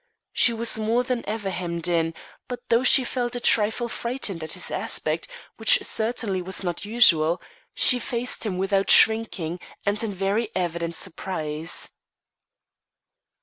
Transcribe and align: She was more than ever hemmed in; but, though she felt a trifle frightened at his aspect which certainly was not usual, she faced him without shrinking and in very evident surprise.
She 0.33 0.51
was 0.51 0.79
more 0.79 1.03
than 1.03 1.23
ever 1.29 1.51
hemmed 1.51 1.87
in; 1.87 2.15
but, 2.47 2.59
though 2.69 2.81
she 2.81 3.03
felt 3.03 3.35
a 3.35 3.39
trifle 3.39 3.87
frightened 3.87 4.43
at 4.43 4.53
his 4.53 4.71
aspect 4.71 5.27
which 5.57 5.77
certainly 5.83 6.41
was 6.41 6.63
not 6.63 6.85
usual, 6.85 7.39
she 7.75 7.99
faced 7.99 8.43
him 8.43 8.57
without 8.57 8.89
shrinking 8.89 9.59
and 9.85 10.03
in 10.03 10.11
very 10.11 10.49
evident 10.55 10.95
surprise. 10.95 11.89